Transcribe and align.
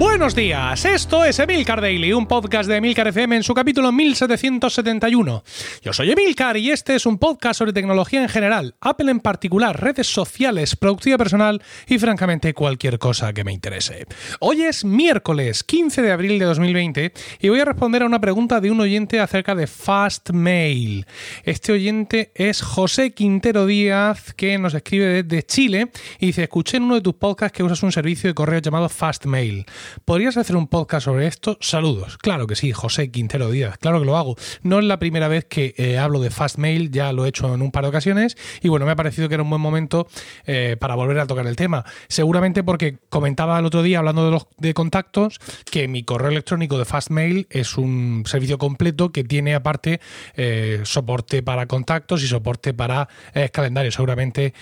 Buenos 0.00 0.34
días, 0.34 0.86
esto 0.86 1.26
es 1.26 1.38
Emilcar 1.40 1.82
Daily, 1.82 2.14
un 2.14 2.26
podcast 2.26 2.70
de 2.70 2.76
Emilcar 2.76 3.08
FM 3.08 3.36
en 3.36 3.42
su 3.42 3.52
capítulo 3.52 3.92
1771. 3.92 5.44
Yo 5.82 5.92
soy 5.92 6.10
Emilcar 6.10 6.56
y 6.56 6.70
este 6.70 6.94
es 6.94 7.04
un 7.04 7.18
podcast 7.18 7.58
sobre 7.58 7.74
tecnología 7.74 8.22
en 8.22 8.30
general, 8.30 8.76
Apple 8.80 9.10
en 9.10 9.20
particular, 9.20 9.78
redes 9.78 10.06
sociales, 10.06 10.74
productividad 10.74 11.18
personal 11.18 11.62
y 11.86 11.98
francamente 11.98 12.54
cualquier 12.54 12.98
cosa 12.98 13.34
que 13.34 13.44
me 13.44 13.52
interese. 13.52 14.06
Hoy 14.38 14.62
es 14.62 14.86
miércoles 14.86 15.64
15 15.64 16.00
de 16.00 16.12
abril 16.12 16.38
de 16.38 16.46
2020 16.46 17.12
y 17.38 17.50
voy 17.50 17.60
a 17.60 17.66
responder 17.66 18.02
a 18.02 18.06
una 18.06 18.22
pregunta 18.22 18.58
de 18.58 18.70
un 18.70 18.80
oyente 18.80 19.20
acerca 19.20 19.54
de 19.54 19.66
Fastmail. 19.66 21.04
Este 21.44 21.72
oyente 21.72 22.32
es 22.34 22.62
José 22.62 23.12
Quintero 23.12 23.66
Díaz 23.66 24.32
que 24.32 24.56
nos 24.56 24.72
escribe 24.72 25.22
desde 25.22 25.42
Chile 25.42 25.90
y 26.18 26.28
dice, 26.28 26.44
escuché 26.44 26.78
en 26.78 26.84
uno 26.84 26.94
de 26.94 27.02
tus 27.02 27.16
podcasts 27.16 27.54
que 27.54 27.62
usas 27.62 27.82
un 27.82 27.92
servicio 27.92 28.30
de 28.30 28.34
correo 28.34 28.60
llamado 28.60 28.88
Fastmail. 28.88 29.66
¿Podrías 30.04 30.36
hacer 30.36 30.56
un 30.56 30.66
podcast 30.66 31.04
sobre 31.04 31.26
esto? 31.26 31.58
Saludos. 31.60 32.18
Claro 32.18 32.46
que 32.46 32.56
sí, 32.56 32.72
José 32.72 33.10
Quintero 33.10 33.50
Díaz. 33.50 33.78
Claro 33.78 34.00
que 34.00 34.06
lo 34.06 34.16
hago. 34.16 34.36
No 34.62 34.78
es 34.78 34.84
la 34.84 34.98
primera 34.98 35.28
vez 35.28 35.44
que 35.44 35.74
eh, 35.76 35.98
hablo 35.98 36.20
de 36.20 36.30
Fastmail, 36.30 36.90
ya 36.90 37.12
lo 37.12 37.24
he 37.24 37.28
hecho 37.28 37.52
en 37.54 37.62
un 37.62 37.70
par 37.70 37.84
de 37.84 37.90
ocasiones 37.90 38.36
y 38.62 38.68
bueno, 38.68 38.86
me 38.86 38.92
ha 38.92 38.96
parecido 38.96 39.28
que 39.28 39.34
era 39.34 39.42
un 39.42 39.50
buen 39.50 39.62
momento 39.62 40.06
eh, 40.46 40.76
para 40.78 40.94
volver 40.94 41.18
a 41.18 41.26
tocar 41.26 41.46
el 41.46 41.56
tema. 41.56 41.84
Seguramente 42.08 42.62
porque 42.62 42.98
comentaba 43.08 43.58
el 43.58 43.64
otro 43.64 43.82
día, 43.82 43.98
hablando 43.98 44.24
de 44.24 44.30
los 44.30 44.46
de 44.58 44.74
contactos, 44.74 45.38
que 45.70 45.88
mi 45.88 46.02
correo 46.02 46.30
electrónico 46.30 46.78
de 46.78 46.84
Fastmail 46.84 47.46
es 47.50 47.76
un 47.76 48.24
servicio 48.26 48.58
completo 48.58 49.12
que 49.12 49.24
tiene 49.24 49.54
aparte 49.54 50.00
eh, 50.36 50.80
soporte 50.84 51.42
para 51.42 51.66
contactos 51.66 52.22
y 52.22 52.26
soporte 52.26 52.74
para 52.74 53.08
calendarios. 53.52 53.94
Seguramente 53.94 54.54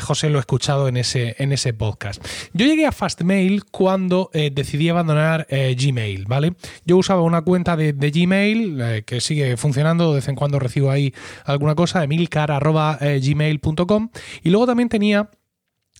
José 0.00 0.30
lo 0.30 0.38
ha 0.38 0.40
escuchado 0.40 0.88
en 0.88 0.96
ese, 0.96 1.36
en 1.38 1.52
ese 1.52 1.72
podcast. 1.72 2.24
Yo 2.52 2.66
llegué 2.66 2.86
a 2.86 2.92
Fastmail 2.92 3.64
cuando 3.64 4.30
decidí 4.32 4.71
decidí 4.72 4.88
abandonar 4.88 5.46
eh, 5.50 5.76
Gmail, 5.78 6.24
¿vale? 6.26 6.54
Yo 6.86 6.96
usaba 6.96 7.20
una 7.20 7.42
cuenta 7.42 7.76
de, 7.76 7.92
Gmail 7.92 8.80
eh, 8.80 9.02
que 9.04 9.20
sigue 9.20 9.58
funcionando, 9.58 10.08
de 10.10 10.16
vez 10.16 10.28
en 10.28 10.34
cuando 10.34 10.58
recibo 10.58 10.90
ahí 10.90 11.12
alguna 11.44 11.74
cosa, 11.74 12.02
emilcar.gmail.com 12.02 14.08
y 14.42 14.48
luego 14.48 14.64
también 14.66 14.88
tenía 14.88 15.28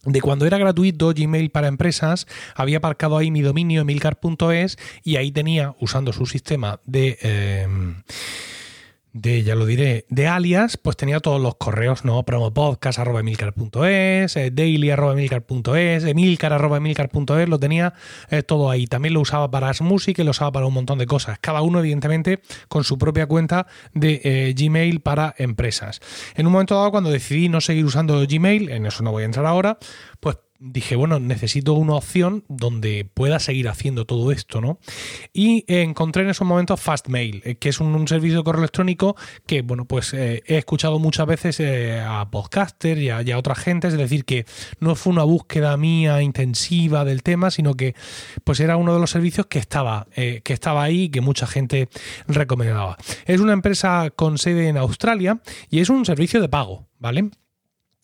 de 0.04 0.22
cuando 0.22 0.46
era 0.46 0.56
gratuito 0.58 1.12
Gmail 1.14 1.50
para 1.50 1.68
empresas, 1.68 2.26
había 2.56 2.78
aparcado 2.78 3.18
ahí 3.18 3.30
mi 3.30 3.42
dominio 3.42 3.82
emilcar.es 3.82 4.78
y 5.04 5.16
ahí 5.16 5.30
tenía, 5.32 5.76
usando 5.78 6.14
su 6.14 6.24
sistema 6.26 6.80
de... 6.86 7.18
Eh, 7.22 7.68
de, 9.12 9.42
ya 9.42 9.54
lo 9.54 9.66
diré, 9.66 10.06
de 10.08 10.26
alias, 10.26 10.76
pues 10.76 10.96
tenía 10.96 11.20
todos 11.20 11.40
los 11.40 11.56
correos, 11.56 12.04
¿no? 12.04 12.22
promopodcast.emilcar.es, 12.22 14.36
eh, 14.36 14.50
daily.emilcar.es, 14.50 16.04
emilcar.emilcar.es, 16.04 17.48
lo 17.48 17.58
tenía 17.58 17.94
eh, 18.30 18.42
todo 18.42 18.70
ahí. 18.70 18.86
También 18.86 19.14
lo 19.14 19.20
usaba 19.20 19.50
para 19.50 19.72
Music 19.80 20.18
y 20.18 20.24
lo 20.24 20.30
usaba 20.30 20.52
para 20.52 20.66
un 20.66 20.74
montón 20.74 20.98
de 20.98 21.06
cosas. 21.06 21.38
Cada 21.40 21.62
uno, 21.62 21.80
evidentemente, 21.80 22.40
con 22.68 22.84
su 22.84 22.98
propia 22.98 23.26
cuenta 23.26 23.66
de 23.94 24.20
eh, 24.24 24.54
Gmail 24.56 25.00
para 25.00 25.34
empresas. 25.38 26.00
En 26.34 26.46
un 26.46 26.52
momento 26.52 26.74
dado, 26.74 26.90
cuando 26.90 27.10
decidí 27.10 27.48
no 27.48 27.60
seguir 27.60 27.84
usando 27.84 28.24
Gmail, 28.26 28.70
en 28.70 28.86
eso 28.86 29.02
no 29.02 29.12
voy 29.12 29.22
a 29.22 29.26
entrar 29.26 29.46
ahora, 29.46 29.78
pues 30.20 30.36
dije, 30.62 30.94
bueno, 30.94 31.18
necesito 31.18 31.72
una 31.72 31.94
opción 31.94 32.44
donde 32.48 33.04
pueda 33.12 33.40
seguir 33.40 33.68
haciendo 33.68 34.04
todo 34.04 34.30
esto, 34.30 34.60
¿no? 34.60 34.78
Y 35.32 35.64
encontré 35.66 36.22
en 36.22 36.30
esos 36.30 36.46
momentos 36.46 36.80
Fastmail, 36.80 37.42
eh, 37.44 37.56
que 37.56 37.70
es 37.70 37.80
un, 37.80 38.06
servicio 38.06 38.38
de 38.38 38.44
correo 38.44 38.60
electrónico 38.60 39.16
que, 39.46 39.62
bueno, 39.62 39.86
pues 39.86 40.14
eh, 40.14 40.42
he 40.46 40.58
escuchado 40.58 40.98
muchas 40.98 41.26
veces 41.26 41.60
eh, 41.60 42.00
a 42.00 42.30
podcasters 42.30 43.00
y 43.00 43.10
a, 43.10 43.38
otra 43.38 43.54
gente, 43.54 43.88
es 43.88 43.96
decir, 43.96 44.24
que 44.24 44.46
no 44.78 44.94
fue 44.94 45.12
una 45.12 45.24
búsqueda 45.24 45.76
mía 45.76 46.22
intensiva 46.22 47.04
del 47.04 47.22
tema, 47.22 47.50
sino 47.50 47.74
que 47.74 47.94
pues 48.44 48.60
era 48.60 48.76
uno 48.76 48.94
de 48.94 49.00
los 49.00 49.10
servicios 49.10 49.46
que 49.46 49.58
estaba, 49.58 50.06
que 50.14 50.52
estaba 50.52 50.82
ahí 50.84 51.04
y 51.04 51.08
que 51.08 51.20
mucha 51.20 51.46
gente 51.46 51.88
recomendaba. 52.28 52.96
Es 53.26 53.40
una 53.40 53.52
empresa 53.52 54.10
con 54.14 54.38
sede 54.38 54.68
en 54.68 54.76
Australia 54.76 55.40
y 55.70 55.80
es 55.80 55.88
un 55.88 56.04
servicio 56.04 56.40
de 56.40 56.48
pago, 56.48 56.86
¿vale? 56.98 57.30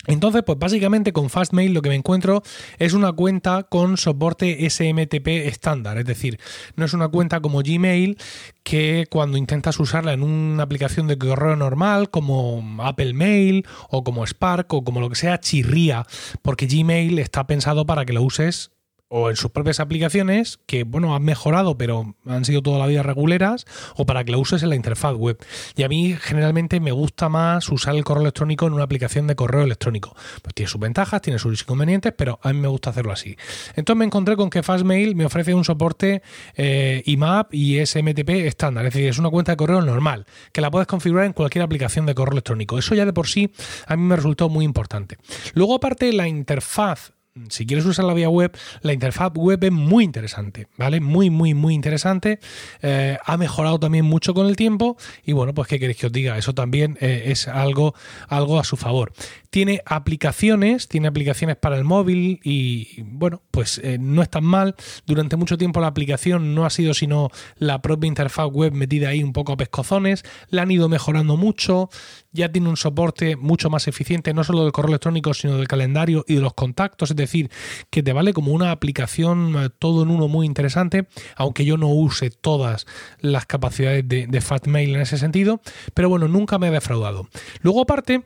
Entonces, 0.07 0.43
pues 0.47 0.59
básicamente 0.59 1.13
con 1.13 1.29
Fastmail 1.29 1.75
lo 1.75 1.83
que 1.83 1.89
me 1.91 1.95
encuentro 1.97 2.43
es 2.79 2.93
una 2.93 3.13
cuenta 3.13 3.65
con 3.65 3.97
soporte 3.97 4.69
SMTP 4.71 5.27
estándar, 5.47 5.99
es 5.99 6.07
decir, 6.07 6.39
no 6.77 6.85
es 6.85 6.95
una 6.95 7.09
cuenta 7.09 7.41
como 7.41 7.59
Gmail 7.59 8.17
que 8.63 9.07
cuando 9.11 9.37
intentas 9.37 9.79
usarla 9.81 10.13
en 10.13 10.23
una 10.23 10.63
aplicación 10.63 11.09
de 11.09 11.19
correo 11.19 11.57
normal 11.57 12.11
como 12.11 12.65
Apple 12.83 13.13
Mail 13.13 13.67
o 13.91 14.05
como 14.05 14.25
Spark 14.25 14.73
o 14.73 14.85
como 14.85 15.01
lo 15.01 15.11
que 15.11 15.17
sea, 15.17 15.41
chirría, 15.41 16.07
porque 16.43 16.67
Gmail 16.67 17.19
está 17.19 17.47
pensado 17.47 17.85
para 17.85 18.07
que 18.07 18.13
lo 18.13 18.23
uses 18.23 18.71
o 19.09 19.31
en 19.31 19.37
sus 19.37 19.51
propias 19.51 19.81
aplicaciones 19.81 20.59
que, 20.67 20.85
bueno, 20.85 21.15
han 21.15 21.23
mejorado, 21.23 21.79
pero 21.79 22.15
han 22.27 22.45
sido 22.45 22.63
toda 22.63 22.79
la 22.79 22.87
vida 22.87 23.03
reguleras, 23.03 23.65
o 23.97 24.07
para 24.07 24.25
que 24.25 24.33
lo 24.33 24.39
uses 24.39 24.63
en 24.63 24.69
la 24.69 24.77
interfaz 24.77 25.15
web. 25.15 25.39
Y 25.77 25.83
a 25.83 25.89
mí 25.89 26.17
generalmente 26.21 26.81
me 26.81 26.93
gusta 26.93 27.29
más 27.29 27.69
usar 27.71 27.97
el 27.97 28.05
correo 28.05 28.23
electrónico 28.23 28.67
en 28.67 28.75
una 28.75 28.85
aplicación 28.85 29.27
de 29.27 29.35
correo 29.35 29.63
electrónico. 29.63 30.15
Pues 30.43 30.55
tiene 30.55 30.69
sus 30.69 30.81
ventajas, 30.81 31.23
tiene 31.23 31.39
sus 31.39 31.63
inconvenientes, 31.63 32.13
pero 32.17 32.39
a 32.43 32.53
mí 32.53 32.61
me 32.61 32.69
gusta 32.69 32.91
hacerlo 32.91 33.13
así. 33.13 33.37
Entonces 33.77 33.99
me 33.99 34.05
encontré 34.05 34.37
con 34.37 34.51
que 34.51 34.63
Fastmail 34.63 35.17
me 35.17 35.25
ofrece 35.25 35.55
un 35.55 35.65
soporte 35.65 36.23
eh, 36.55 37.03
IMAP 37.07 37.55
y 37.55 37.85
SMTP 37.85 38.31
estándar, 38.47 38.87
es 38.87 38.93
decir, 38.93 39.09
es 39.09 39.19
una 39.19 39.31
cuenta 39.31 39.53
de 39.53 39.57
correo 39.57 39.81
normal, 39.81 40.27
que 40.53 40.61
la 40.61 40.71
puedes 40.71 40.87
configurar 40.87 41.25
en 41.25 41.33
cualquier 41.33 41.65
aplicación 41.65 42.07
de 42.07 42.15
correo 42.15 42.33
electrónico. 42.33 42.79
Eso 42.79 42.95
ya 42.95 43.07
de 43.07 43.13
por 43.13 43.27
sí 43.27 43.51
a 43.87 43.97
mí 43.97 44.03
me 44.03 44.17
resultó 44.17 44.49
muy 44.49 44.65
importante. 44.65 45.17
Luego, 45.55 45.75
aparte, 45.75 46.13
la 46.13 46.29
interfaz 46.29 47.13
si 47.49 47.66
quieres 47.66 47.84
usar 47.87 48.04
la 48.04 48.15
vía 48.15 48.28
web, 48.28 48.56
la 48.82 48.93
interfaz 48.93 49.32
web 49.34 49.62
es 49.62 49.72
muy 49.72 50.04
interesante, 50.04 50.69
¿vale? 50.76 51.00
Muy, 51.00 51.31
muy, 51.31 51.54
muy 51.54 51.75
interesante. 51.75 52.38
Eh, 52.82 53.19
ha 53.25 53.37
mejorado 53.37 53.78
también 53.78 54.04
mucho 54.04 54.34
con 54.34 54.47
el 54.47 54.56
tiempo 54.56 54.97
y 55.25 55.32
bueno, 55.32 55.54
pues 55.54 55.69
qué 55.69 55.78
queréis 55.78 55.99
que 55.99 56.06
os 56.06 56.12
diga, 56.12 56.38
eso 56.38 56.54
también 56.54 56.99
eh, 57.00 57.25
es 57.26 57.49
algo, 57.49 57.94
algo 58.28 58.59
a 58.59 58.65
su 58.65 58.76
favor. 58.76 59.12
Tiene 59.51 59.83
aplicaciones, 59.87 60.89
tiene 60.89 61.09
aplicaciones 61.09 61.57
para 61.57 61.77
el 61.77 61.85
móvil 61.85 62.41
y 62.45 63.03
bueno, 63.03 63.43
pues 63.51 63.81
eh, 63.83 63.99
no 63.99 64.23
es 64.23 64.29
tan 64.29 64.45
mal. 64.45 64.75
Durante 65.07 65.37
mucho 65.37 65.57
tiempo 65.57 65.81
la 65.81 65.87
aplicación 65.87 66.55
no 66.55 66.67
ha 66.67 66.71
sido 66.71 66.95
sino 66.95 67.31
la 67.57 67.81
propia 67.81 68.09
interfaz 68.09 68.49
web 68.51 68.73
metida 68.73 69.09
ahí 69.09 69.23
un 69.23 69.33
poco 69.33 69.53
a 69.53 69.57
pescozones, 69.57 70.25
la 70.51 70.63
han 70.63 70.71
ido 70.71 70.89
mejorando 70.89 71.37
mucho, 71.37 71.89
ya 72.33 72.51
tiene 72.51 72.69
un 72.69 72.77
soporte 72.77 73.37
mucho 73.37 73.71
más 73.71 73.89
eficiente, 73.89 74.35
no 74.35 74.45
solo 74.45 74.63
del 74.63 74.73
correo 74.73 74.91
electrónico, 74.91 75.35
sino 75.35 75.57
del 75.57 75.69
calendario 75.69 76.25
y 76.29 76.35
de 76.35 76.41
los 76.41 76.55
contactos, 76.55 77.11
es 77.11 77.17
decir, 77.17 77.51
que 77.91 78.03
te 78.03 78.13
vale 78.13 78.33
como 78.33 78.53
una 78.53 78.71
aplicación 78.71 79.55
eh, 79.57 79.71
todo 79.79 80.03
en 80.03 80.11
uno 80.11 80.29
muy 80.29 80.47
interesante, 80.47 81.09
aunque 81.37 81.65
yo 81.65 81.77
no 81.77 81.89
use 81.89 82.31
todas 82.31 82.87
las 83.21 83.47
capacidades 83.47 84.07
de, 84.07 84.27
de 84.27 84.41
Fatmail 84.41 84.95
en 84.95 85.01
ese 85.01 85.19
sentido, 85.19 85.61
pero 85.95 86.09
bueno, 86.09 86.29
nunca 86.29 86.59
me 86.59 86.69
ha 86.69 86.71
defraudado. 86.71 87.29
Luego 87.63 87.83
aparte, 87.83 88.23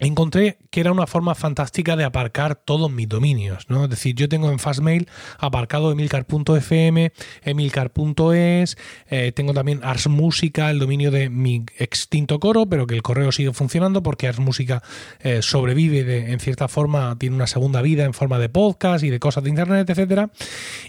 encontré 0.00 0.58
que 0.70 0.80
era 0.80 0.92
una 0.92 1.06
forma 1.06 1.34
fantástica 1.34 1.94
de 1.94 2.04
aparcar 2.04 2.56
todos 2.56 2.90
mis 2.90 3.08
dominios, 3.08 3.66
¿no? 3.68 3.84
Es 3.84 3.90
decir, 3.90 4.14
yo 4.14 4.28
tengo 4.28 4.50
en 4.50 4.58
Fastmail 4.58 5.08
aparcado 5.38 5.92
emilcar.fm, 5.92 7.12
emilcar.es, 7.42 8.78
eh, 9.10 9.32
tengo 9.32 9.52
también 9.52 9.80
Ars 9.84 10.08
Música, 10.08 10.70
el 10.70 10.78
dominio 10.78 11.10
de 11.10 11.28
mi 11.28 11.64
extinto 11.76 12.40
coro, 12.40 12.66
pero 12.66 12.86
que 12.86 12.94
el 12.94 13.02
correo 13.02 13.30
sigue 13.30 13.52
funcionando 13.52 14.02
porque 14.02 14.26
Ars 14.26 14.38
Música 14.38 14.82
eh, 15.20 15.42
sobrevive 15.42 16.04
de, 16.04 16.32
en 16.32 16.40
cierta 16.40 16.68
forma, 16.68 17.16
tiene 17.18 17.36
una 17.36 17.46
segunda 17.46 17.82
vida 17.82 18.04
en 18.04 18.14
forma 18.14 18.38
de 18.38 18.48
podcast 18.48 19.04
y 19.04 19.10
de 19.10 19.20
cosas 19.20 19.44
de 19.44 19.50
internet, 19.50 19.88
etcétera. 19.90 20.30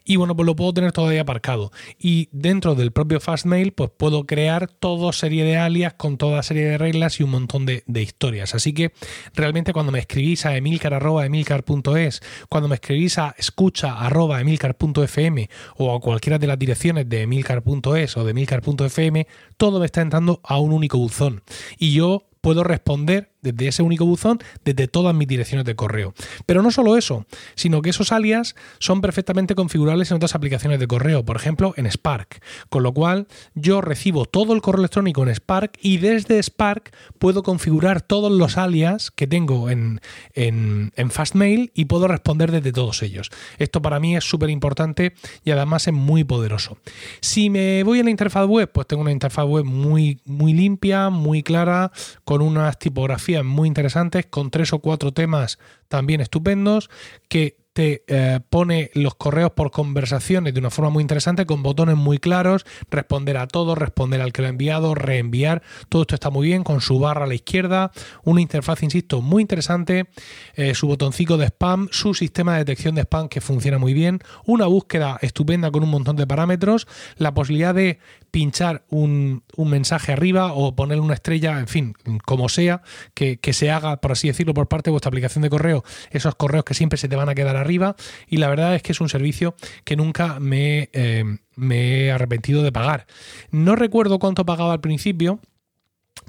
Y 0.05 0.15
bueno, 0.15 0.35
pues 0.35 0.45
lo 0.45 0.55
puedo 0.55 0.73
tener 0.73 0.93
todavía 0.93 1.21
aparcado. 1.21 1.71
Y 1.99 2.29
dentro 2.31 2.75
del 2.75 2.91
propio 2.91 3.19
Fastmail, 3.19 3.73
pues 3.73 3.91
puedo 3.95 4.25
crear 4.25 4.67
toda 4.67 5.11
serie 5.11 5.43
de 5.43 5.57
alias 5.57 5.93
con 5.93 6.17
toda 6.17 6.41
serie 6.43 6.65
de 6.65 6.77
reglas 6.77 7.19
y 7.19 7.23
un 7.23 7.31
montón 7.31 7.65
de 7.65 8.01
historias. 8.01 8.55
Así 8.55 8.73
que 8.73 8.93
realmente 9.33 9.73
cuando 9.73 9.91
me 9.91 9.99
escribís 9.99 10.45
a 10.45 10.55
emilcar.emilcar.es, 10.55 12.21
cuando 12.49 12.69
me 12.69 12.75
escribís 12.75 13.17
a 13.17 13.35
escucha.emilcar.fm 13.37 15.49
o 15.77 15.95
a 15.95 15.99
cualquiera 15.99 16.37
de 16.37 16.47
las 16.47 16.59
direcciones 16.59 17.09
de 17.09 17.23
emilcar.es 17.23 18.17
o 18.17 18.23
de 18.23 18.31
emilcar.fm, 18.31 19.27
todo 19.57 19.79
me 19.79 19.85
está 19.85 20.01
entrando 20.01 20.41
a 20.43 20.59
un 20.59 20.73
único 20.73 20.97
buzón. 20.97 21.43
Y 21.77 21.93
yo 21.93 22.27
puedo 22.41 22.63
responder 22.63 23.30
desde 23.41 23.67
ese 23.67 23.83
único 23.83 24.05
buzón, 24.05 24.39
desde 24.63 24.87
todas 24.87 25.15
mis 25.15 25.27
direcciones 25.27 25.65
de 25.65 25.75
correo. 25.75 26.13
Pero 26.45 26.61
no 26.61 26.71
solo 26.71 26.97
eso, 26.97 27.25
sino 27.55 27.81
que 27.81 27.89
esos 27.89 28.11
alias 28.11 28.55
son 28.79 29.01
perfectamente 29.01 29.55
configurables 29.55 30.11
en 30.11 30.17
otras 30.17 30.35
aplicaciones 30.35 30.79
de 30.79 30.87
correo, 30.87 31.25
por 31.25 31.35
ejemplo 31.35 31.73
en 31.77 31.89
Spark. 31.89 32.41
Con 32.69 32.83
lo 32.83 32.93
cual 32.93 33.27
yo 33.55 33.81
recibo 33.81 34.25
todo 34.25 34.53
el 34.53 34.61
correo 34.61 34.81
electrónico 34.81 35.23
en 35.23 35.35
Spark 35.35 35.77
y 35.81 35.97
desde 35.97 36.41
Spark 36.41 36.91
puedo 37.19 37.43
configurar 37.43 38.01
todos 38.01 38.31
los 38.31 38.57
alias 38.57 39.11
que 39.11 39.27
tengo 39.27 39.69
en, 39.69 40.01
en, 40.33 40.91
en 40.95 41.11
Fastmail 41.11 41.71
y 41.73 41.85
puedo 41.85 42.07
responder 42.07 42.51
desde 42.51 42.71
todos 42.71 43.01
ellos. 43.03 43.29
Esto 43.57 43.81
para 43.81 43.99
mí 43.99 44.15
es 44.15 44.23
súper 44.23 44.49
importante 44.49 45.13
y 45.43 45.51
además 45.51 45.87
es 45.87 45.93
muy 45.93 46.23
poderoso. 46.23 46.77
Si 47.21 47.49
me 47.49 47.83
voy 47.83 47.99
a 47.99 48.03
la 48.03 48.09
interfaz 48.09 48.47
web, 48.47 48.71
pues 48.71 48.87
tengo 48.87 49.01
una 49.01 49.11
interfaz 49.11 49.45
web 49.45 49.65
muy, 49.65 50.19
muy 50.25 50.53
limpia, 50.53 51.09
muy 51.09 51.43
clara, 51.43 51.91
con 52.23 52.41
unas 52.41 52.77
tipografías 52.77 53.30
muy 53.43 53.67
interesantes, 53.67 54.25
con 54.25 54.51
tres 54.51 54.73
o 54.73 54.79
cuatro 54.79 55.11
temas 55.11 55.59
también 55.87 56.21
estupendos, 56.21 56.89
que 57.27 57.60
te 57.73 58.03
eh, 58.07 58.39
pone 58.49 58.91
los 58.93 59.15
correos 59.15 59.51
por 59.51 59.71
conversaciones 59.71 60.53
de 60.53 60.59
una 60.59 60.69
forma 60.69 60.89
muy 60.89 61.01
interesante, 61.01 61.45
con 61.45 61.63
botones 61.63 61.95
muy 61.95 62.17
claros, 62.17 62.65
responder 62.89 63.37
a 63.37 63.47
todo, 63.47 63.75
responder 63.75 64.21
al 64.21 64.33
que 64.33 64.41
lo 64.41 64.47
ha 64.47 64.51
enviado, 64.51 64.95
reenviar, 64.95 65.61
todo 65.89 66.01
esto 66.01 66.15
está 66.15 66.29
muy 66.29 66.47
bien, 66.47 66.63
con 66.63 66.81
su 66.81 66.99
barra 66.99 67.25
a 67.25 67.27
la 67.27 67.35
izquierda, 67.35 67.91
una 68.23 68.41
interfaz, 68.41 68.83
insisto, 68.83 69.21
muy 69.21 69.41
interesante, 69.41 70.07
eh, 70.55 70.75
su 70.75 70.87
botoncito 70.87 71.37
de 71.37 71.47
spam, 71.47 71.87
su 71.91 72.13
sistema 72.13 72.53
de 72.53 72.59
detección 72.59 72.95
de 72.95 73.01
spam 73.01 73.29
que 73.29 73.41
funciona 73.41 73.77
muy 73.77 73.93
bien, 73.93 74.19
una 74.45 74.65
búsqueda 74.65 75.17
estupenda 75.21 75.71
con 75.71 75.83
un 75.83 75.89
montón 75.89 76.17
de 76.17 76.27
parámetros, 76.27 76.87
la 77.17 77.33
posibilidad 77.33 77.73
de 77.73 77.99
pinchar 78.31 78.85
un, 78.89 79.43
mensaje 79.57 80.11
arriba 80.13 80.53
o 80.53 80.75
poner 80.75 80.99
una 80.99 81.13
estrella, 81.13 81.59
en 81.59 81.67
fin, 81.67 81.93
como 82.25 82.49
sea, 82.49 82.81
que, 83.13 83.39
se 83.53 83.69
haga, 83.69 83.97
por 83.97 84.13
así 84.13 84.27
decirlo, 84.27 84.53
por 84.53 84.67
parte 84.67 84.89
de 84.89 84.91
vuestra 84.91 85.09
aplicación 85.09 85.41
de 85.41 85.49
correo, 85.49 85.83
esos 86.09 86.35
correos 86.35 86.63
que 86.63 86.73
siempre 86.73 86.97
se 86.97 87.07
te 87.07 87.15
van 87.15 87.29
a 87.29 87.35
quedar 87.35 87.55
arriba. 87.61 87.95
Y 88.27 88.37
la 88.37 88.49
verdad 88.49 88.75
es 88.75 88.81
que 88.83 88.91
es 88.91 89.01
un 89.01 89.09
servicio 89.09 89.55
que 89.83 89.95
nunca 89.95 90.39
me, 90.39 90.89
eh, 90.93 91.23
me 91.55 92.05
he 92.05 92.11
arrepentido 92.11 92.63
de 92.63 92.71
pagar. 92.71 93.07
No 93.51 93.75
recuerdo 93.75 94.19
cuánto 94.19 94.45
pagaba 94.45 94.73
al 94.73 94.81
principio, 94.81 95.39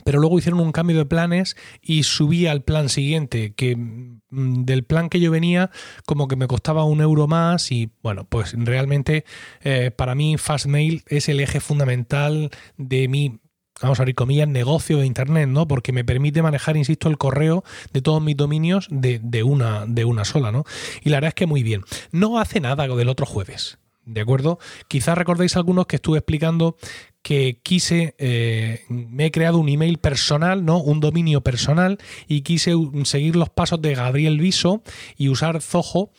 pero 0.04 0.18
luego 0.18 0.38
hicieron 0.38 0.60
un 0.60 0.72
cambio 0.72 0.96
de 0.96 1.06
planes 1.06 1.56
y 1.80 2.02
subí 2.02 2.46
al 2.46 2.62
plan 2.62 2.88
siguiente, 2.88 3.54
que 3.54 3.76
mm, 3.76 4.64
del 4.64 4.84
plan 4.84 5.08
que 5.08 5.20
yo 5.20 5.30
venía 5.30 5.70
como 6.06 6.28
que 6.28 6.36
me 6.36 6.48
costaba 6.48 6.84
un 6.84 7.00
euro 7.00 7.28
más 7.28 7.70
y 7.72 7.90
bueno, 8.02 8.24
pues 8.28 8.54
realmente 8.56 9.24
eh, 9.62 9.90
para 9.90 10.14
mí 10.14 10.36
Fastmail 10.38 11.02
es 11.06 11.28
el 11.28 11.40
eje 11.40 11.60
fundamental 11.60 12.50
de 12.76 13.08
mi 13.08 13.40
vamos 13.80 13.98
a 13.98 14.02
abrir 14.02 14.14
comillas, 14.14 14.48
negocio 14.48 14.98
de 14.98 15.06
Internet, 15.06 15.48
¿no? 15.48 15.66
Porque 15.66 15.92
me 15.92 16.04
permite 16.04 16.42
manejar, 16.42 16.76
insisto, 16.76 17.08
el 17.08 17.18
correo 17.18 17.64
de 17.92 18.02
todos 18.02 18.22
mis 18.22 18.36
dominios 18.36 18.88
de, 18.90 19.20
de, 19.22 19.42
una, 19.42 19.86
de 19.86 20.04
una 20.04 20.24
sola, 20.24 20.52
¿no? 20.52 20.64
Y 21.02 21.10
la 21.10 21.16
verdad 21.16 21.28
es 21.28 21.34
que 21.34 21.46
muy 21.46 21.62
bien. 21.62 21.82
No 22.10 22.38
hace 22.38 22.60
nada 22.60 22.86
del 22.86 23.08
otro 23.08 23.26
jueves. 23.26 23.78
¿De 24.04 24.20
acuerdo? 24.20 24.58
Quizás 24.88 25.16
recordéis 25.16 25.56
algunos 25.56 25.86
que 25.86 25.96
estuve 25.96 26.18
explicando 26.18 26.76
que 27.22 27.60
quise, 27.62 28.16
eh, 28.18 28.84
me 28.88 29.26
he 29.26 29.30
creado 29.30 29.58
un 29.58 29.68
email 29.68 29.98
personal, 29.98 30.64
¿no? 30.64 30.78
Un 30.78 30.98
dominio 30.98 31.40
personal 31.40 31.98
y 32.26 32.42
quise 32.42 32.74
seguir 33.04 33.36
los 33.36 33.48
pasos 33.48 33.80
de 33.80 33.94
Gabriel 33.94 34.40
Viso 34.40 34.82
y 35.16 35.28
usar 35.28 35.62
Zoho 35.62 36.10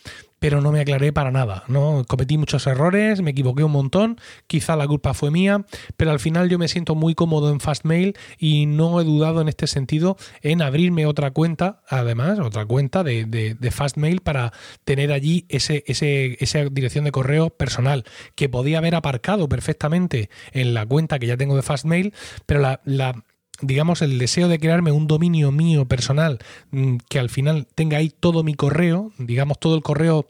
pero 0.44 0.60
no 0.60 0.74
me 0.74 0.82
aclaré 0.82 1.14
para 1.14 1.32
nada. 1.32 1.64
¿no? 1.70 2.04
Cometí 2.06 2.38
muchos 2.38 2.68
errores, 2.68 3.22
me 3.22 3.32
equivoqué 3.32 3.64
un 3.64 3.72
montón, 3.72 4.20
quizá 4.46 4.76
la 4.76 4.86
culpa 4.86 5.14
fue 5.14 5.32
mía, 5.32 5.66
pero 5.96 6.12
al 6.12 6.20
final 6.20 6.50
yo 6.50 6.60
me 6.60 6.68
siento 6.68 6.96
muy 6.96 7.16
cómodo 7.16 7.50
en 7.50 7.62
Fastmail 7.62 8.18
y 8.38 8.66
no 8.66 9.00
he 9.00 9.06
dudado 9.06 9.40
en 9.40 9.48
este 9.48 9.68
sentido 9.68 10.18
en 10.42 10.62
abrirme 10.62 11.06
otra 11.06 11.32
cuenta, 11.32 11.82
además, 11.88 12.40
otra 12.40 12.66
cuenta 12.66 13.06
de, 13.06 13.24
de, 13.24 13.72
Fastmail 13.72 14.20
para 14.20 14.52
tener 14.84 15.14
allí 15.14 15.46
ese, 15.48 15.86
ese, 15.88 16.36
esa 16.44 16.66
dirección 16.66 17.06
de 17.06 17.14
correo 17.14 17.50
personal 17.50 18.04
que 18.36 18.50
podía 18.50 18.80
haber 18.80 18.96
aparcado 18.96 19.48
perfectamente 19.48 20.30
en 20.52 20.74
la 20.74 20.86
cuenta 20.86 21.20
que 21.20 21.28
ya 21.28 21.38
tengo 21.38 21.56
de 21.56 21.62
Fastmail, 21.62 22.14
pero 22.46 22.60
la, 22.60 22.82
la 22.84 23.24
digamos, 23.64 24.02
el 24.02 24.20
deseo 24.20 24.48
de 24.48 24.60
crearme 24.60 24.92
un 24.92 25.08
dominio 25.08 25.52
mío 25.52 25.86
personal 25.88 26.40
mm, 26.72 26.98
que 27.10 27.20
al 27.20 27.30
final 27.30 27.66
tenga 27.74 27.98
ahí 27.98 28.10
todo 28.10 28.44
mi 28.44 28.54
correo, 28.54 29.12
digamos, 29.18 29.60
todo 29.60 29.76
el 29.76 29.82
correo, 29.82 30.30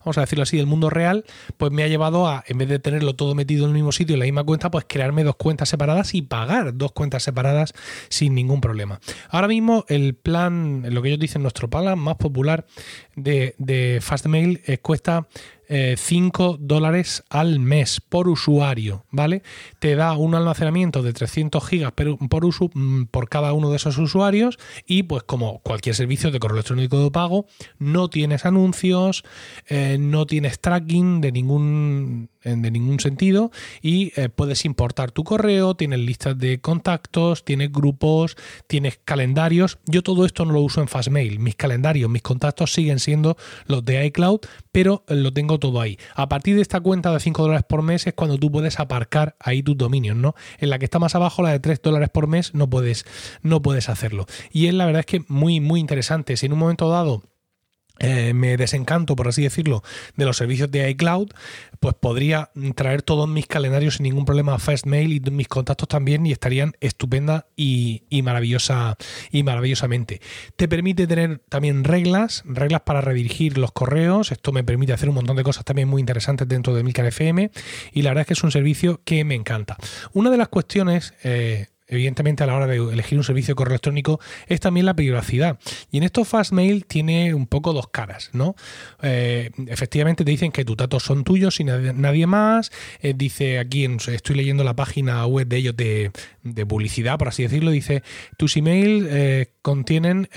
vamos 0.00 0.18
a 0.18 0.20
decirlo 0.20 0.42
así, 0.42 0.56
del 0.56 0.66
mundo 0.66 0.90
real, 0.90 1.24
pues 1.56 1.72
me 1.72 1.82
ha 1.82 1.88
llevado 1.88 2.28
a, 2.28 2.44
en 2.46 2.58
vez 2.58 2.68
de 2.68 2.78
tenerlo 2.78 3.14
todo 3.14 3.34
metido 3.34 3.64
en 3.64 3.70
el 3.70 3.74
mismo 3.74 3.90
sitio, 3.90 4.14
en 4.14 4.20
la 4.20 4.26
misma 4.26 4.44
cuenta, 4.44 4.70
pues 4.70 4.84
crearme 4.86 5.24
dos 5.24 5.36
cuentas 5.36 5.68
separadas 5.68 6.14
y 6.14 6.22
pagar 6.22 6.76
dos 6.76 6.92
cuentas 6.92 7.22
separadas 7.22 7.72
sin 8.08 8.34
ningún 8.34 8.60
problema. 8.60 9.00
Ahora 9.30 9.48
mismo 9.48 9.84
el 9.88 10.14
plan, 10.14 10.84
lo 10.88 11.00
que 11.02 11.08
ellos 11.08 11.20
dicen, 11.20 11.42
nuestro 11.42 11.68
plan 11.68 11.98
más 11.98 12.16
popular 12.16 12.66
de, 13.16 13.54
de 13.58 13.98
Fastmail 14.02 14.60
cuesta 14.82 15.26
5 15.68 16.54
eh, 16.54 16.56
dólares 16.60 17.24
al 17.30 17.58
mes 17.58 18.00
por 18.00 18.28
usuario, 18.28 19.04
¿vale? 19.10 19.42
Te 19.78 19.94
da 19.96 20.12
un 20.16 20.34
almacenamiento 20.34 21.02
de 21.02 21.12
300 21.12 21.66
gigas 21.66 21.92
por, 21.92 22.16
mm, 22.74 23.06
por 23.06 23.28
cada 23.28 23.52
uno 23.52 23.70
de 23.70 23.76
esos 23.76 23.98
usuarios 23.98 24.58
y 24.86 25.04
pues 25.04 25.22
como 25.22 25.60
cualquier 25.60 25.94
servicio 25.94 26.30
de 26.30 26.38
correo 26.38 26.56
electrónico 26.56 27.02
de 27.02 27.10
pago, 27.10 27.46
no 27.78 28.08
tienes 28.08 28.44
anuncios, 28.44 29.24
eh, 29.68 29.96
no 29.98 30.26
tienes 30.26 30.60
tracking 30.60 31.20
de 31.20 31.32
ningún 31.32 32.28
de 32.44 32.70
ningún 32.70 33.00
sentido 33.00 33.50
y 33.80 34.12
eh, 34.16 34.28
puedes 34.28 34.64
importar 34.64 35.10
tu 35.10 35.24
correo, 35.24 35.74
tienes 35.74 36.00
listas 36.00 36.38
de 36.38 36.60
contactos, 36.60 37.44
tienes 37.44 37.72
grupos, 37.72 38.36
tienes 38.66 39.00
calendarios. 39.04 39.78
Yo 39.86 40.02
todo 40.02 40.26
esto 40.26 40.44
no 40.44 40.52
lo 40.52 40.60
uso 40.60 40.80
en 40.80 40.88
Fastmail. 40.88 41.38
Mis 41.38 41.56
calendarios, 41.56 42.10
mis 42.10 42.22
contactos 42.22 42.72
siguen 42.72 42.98
siendo 42.98 43.36
los 43.66 43.84
de 43.84 44.04
iCloud, 44.06 44.40
pero 44.74 45.04
lo 45.06 45.32
tengo 45.32 45.60
todo 45.60 45.80
ahí. 45.80 45.98
A 46.16 46.28
partir 46.28 46.56
de 46.56 46.62
esta 46.62 46.80
cuenta 46.80 47.12
de 47.12 47.20
5 47.20 47.42
dólares 47.42 47.64
por 47.68 47.82
mes 47.82 48.08
es 48.08 48.14
cuando 48.14 48.38
tú 48.38 48.50
puedes 48.50 48.80
aparcar 48.80 49.36
ahí 49.38 49.62
tus 49.62 49.78
dominios, 49.78 50.16
¿no? 50.16 50.34
En 50.58 50.68
la 50.68 50.80
que 50.80 50.84
está 50.84 50.98
más 50.98 51.14
abajo, 51.14 51.44
la 51.44 51.50
de 51.50 51.60
3 51.60 51.80
dólares 51.80 52.10
por 52.10 52.26
mes, 52.26 52.56
no 52.56 52.68
puedes, 52.68 53.06
no 53.40 53.62
puedes 53.62 53.88
hacerlo. 53.88 54.26
Y 54.50 54.66
es 54.66 54.74
la 54.74 54.84
verdad 54.84 54.98
es 54.98 55.06
que 55.06 55.24
muy, 55.28 55.60
muy 55.60 55.78
interesante. 55.78 56.36
Si 56.36 56.46
en 56.46 56.54
un 56.54 56.58
momento 56.58 56.88
dado 56.90 57.22
eh, 58.00 58.34
me 58.34 58.56
desencanto, 58.56 59.14
por 59.14 59.28
así 59.28 59.42
decirlo, 59.42 59.82
de 60.16 60.24
los 60.24 60.36
servicios 60.36 60.70
de 60.70 60.90
iCloud, 60.90 61.28
pues 61.78 61.94
podría 61.94 62.50
traer 62.74 63.02
todos 63.02 63.28
mis 63.28 63.46
calendarios 63.46 63.96
sin 63.96 64.04
ningún 64.04 64.24
problema 64.24 64.54
a 64.54 64.58
Fastmail 64.58 65.12
y 65.12 65.20
mis 65.30 65.46
contactos 65.46 65.86
también 65.86 66.26
y 66.26 66.32
estarían 66.32 66.72
estupenda 66.80 67.46
y, 67.56 68.02
maravillosa 68.24 68.96
y 69.30 69.42
maravillosamente. 69.42 70.20
Te 70.56 70.66
permite 70.66 71.06
tener 71.06 71.38
también 71.48 71.84
reglas, 71.84 72.42
reglas 72.46 72.80
para 72.80 73.00
redirigir 73.00 73.58
los 73.58 73.70
correos. 73.70 74.32
Esto 74.32 74.50
me 74.50 74.64
permite 74.64 74.92
hacer 74.92 75.08
un 75.08 75.16
montón 75.16 75.36
de 75.36 75.44
cosas 75.44 75.64
también 75.64 75.88
muy 75.88 76.00
interesantes 76.00 76.48
dentro 76.48 76.74
de 76.74 76.82
Milcar 76.82 77.06
FM 77.06 77.50
y 77.92 78.02
la 78.02 78.10
verdad 78.10 78.22
es 78.22 78.26
que 78.26 78.34
es 78.34 78.42
un 78.42 78.50
servicio 78.50 79.00
que 79.04 79.24
me 79.24 79.34
encanta. 79.34 79.76
Una 80.12 80.30
de 80.30 80.36
las 80.36 80.48
cuestiones 80.48 81.14
eh, 81.22 81.66
evidentemente 81.86 82.42
a 82.42 82.46
la 82.46 82.54
hora 82.54 82.66
de 82.66 82.76
elegir 82.76 83.18
un 83.18 83.24
servicio 83.24 83.52
de 83.52 83.56
correo 83.56 83.72
electrónico 83.72 84.20
es 84.46 84.60
también 84.60 84.86
la 84.86 84.94
privacidad. 84.94 85.58
Y 85.90 85.98
en 85.98 86.04
esto 86.04 86.24
Fastmail 86.24 86.86
tiene 86.86 87.34
un 87.34 87.46
poco 87.46 87.72
dos 87.72 87.88
caras, 87.88 88.30
¿no? 88.32 88.54
Eh, 89.02 89.50
efectivamente 89.66 90.24
te 90.24 90.30
dicen 90.30 90.52
que 90.52 90.64
tus 90.64 90.76
datos 90.76 91.02
son 91.02 91.24
tuyos 91.24 91.60
y 91.60 91.64
nadie, 91.64 92.26
más. 92.26 92.72
Eh, 93.02 93.12
dice 93.14 93.58
aquí, 93.58 93.84
estoy 93.84 94.36
leyendo 94.36 94.64
la 94.64 94.74
página 94.74 95.26
web 95.26 95.46
de 95.46 95.56
ellos 95.56 95.76
de, 95.76 96.10
publicidad, 96.66 97.18
por 97.18 97.28
así 97.28 97.42
decirlo, 97.42 97.70
dice, 97.70 98.02
tus 98.36 98.56
emails 98.56 99.06
eh, 99.10 99.52
contienen 99.62 100.28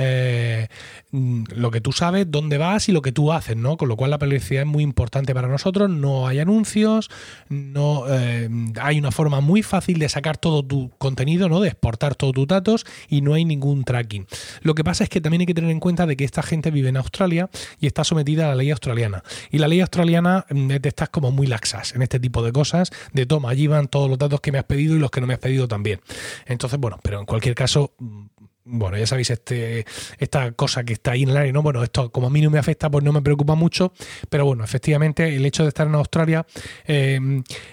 lo 1.11 1.71
que 1.71 1.81
tú 1.81 1.91
sabes, 1.91 2.29
dónde 2.29 2.57
vas 2.57 2.89
y 2.89 2.91
lo 2.91 3.01
que 3.01 3.11
tú 3.11 3.31
haces, 3.31 3.55
¿no? 3.55 3.77
Con 3.77 3.87
lo 3.87 3.95
cual 3.95 4.11
la 4.11 4.17
privacidad 4.17 4.63
es 4.63 4.67
muy 4.67 4.83
importante 4.83 5.33
para 5.33 5.47
nosotros. 5.47 5.89
No 5.89 6.27
hay 6.27 6.39
anuncios, 6.39 7.09
no 7.49 8.05
hay 8.05 8.99
una 8.99 9.11
forma 9.11 9.41
muy 9.41 9.63
fácil 9.63 9.99
de 9.99 10.09
sacar 10.09 10.37
todo 10.37 10.63
tu 10.65 10.91
contenido 10.97 11.36
¿no? 11.37 11.61
De 11.61 11.69
exportar 11.69 12.15
todos 12.15 12.33
tus 12.33 12.47
datos 12.47 12.85
y 13.07 13.21
no 13.21 13.33
hay 13.33 13.45
ningún 13.45 13.83
tracking. 13.83 14.25
Lo 14.61 14.75
que 14.75 14.83
pasa 14.83 15.03
es 15.03 15.09
que 15.09 15.21
también 15.21 15.41
hay 15.41 15.45
que 15.45 15.53
tener 15.53 15.69
en 15.69 15.79
cuenta 15.79 16.05
de 16.05 16.17
que 16.17 16.23
esta 16.23 16.41
gente 16.41 16.71
vive 16.71 16.89
en 16.89 16.97
Australia 16.97 17.49
y 17.79 17.87
está 17.87 18.03
sometida 18.03 18.45
a 18.45 18.49
la 18.49 18.55
ley 18.55 18.71
australiana. 18.71 19.23
Y 19.51 19.59
la 19.59 19.67
ley 19.67 19.81
australiana 19.81 20.45
mm, 20.49 20.71
es 20.71 20.81
de 20.81 20.89
estas 20.89 21.09
como 21.09 21.31
muy 21.31 21.47
laxas 21.47 21.93
en 21.95 22.01
este 22.01 22.19
tipo 22.19 22.41
de 22.41 22.51
cosas, 22.51 22.91
de 23.13 23.25
toma, 23.25 23.49
allí 23.49 23.67
van 23.67 23.87
todos 23.87 24.09
los 24.09 24.17
datos 24.17 24.41
que 24.41 24.51
me 24.51 24.57
has 24.57 24.65
pedido 24.65 24.95
y 24.95 24.99
los 24.99 25.11
que 25.11 25.21
no 25.21 25.27
me 25.27 25.33
has 25.33 25.39
pedido 25.39 25.67
también. 25.67 26.01
Entonces, 26.45 26.79
bueno, 26.79 26.99
pero 27.03 27.19
en 27.19 27.25
cualquier 27.25 27.55
caso, 27.55 27.93
mm, 27.99 28.25
bueno, 28.67 28.97
ya 28.97 29.07
sabéis, 29.07 29.29
este, 29.29 29.85
esta 30.19 30.51
cosa 30.51 30.83
que 30.83 30.93
está 30.93 31.11
ahí 31.11 31.23
en 31.23 31.29
el 31.29 31.37
aire, 31.37 31.53
¿no? 31.53 31.61
Bueno, 31.61 31.83
esto 31.83 32.11
como 32.11 32.27
a 32.27 32.29
mí 32.29 32.41
no 32.41 32.49
me 32.49 32.59
afecta, 32.59 32.89
pues 32.89 33.03
no 33.03 33.13
me 33.13 33.21
preocupa 33.21 33.55
mucho, 33.55 33.93
pero 34.29 34.45
bueno, 34.45 34.63
efectivamente 34.63 35.35
el 35.35 35.45
hecho 35.45 35.63
de 35.63 35.69
estar 35.69 35.87
en 35.87 35.95
Australia 35.95 36.45
eh, 36.85 37.19